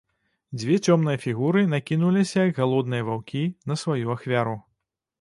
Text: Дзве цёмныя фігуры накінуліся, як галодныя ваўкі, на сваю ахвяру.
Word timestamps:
Дзве 0.61 0.77
цёмныя 0.85 1.17
фігуры 1.25 1.61
накінуліся, 1.75 2.49
як 2.49 2.65
галодныя 2.65 3.09
ваўкі, 3.13 3.47
на 3.71 3.81
сваю 3.87 4.13
ахвяру. 4.19 4.61